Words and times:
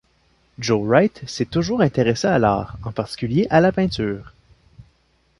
Joe 0.57 0.81
Wright 0.83 1.21
s'est 1.27 1.45
toujours 1.45 1.81
intéressé 1.81 2.25
à 2.25 2.39
l'art, 2.39 2.75
en 2.83 2.91
particulier 2.91 3.45
à 3.51 3.61
la 3.61 3.71
peinture. 3.71 4.33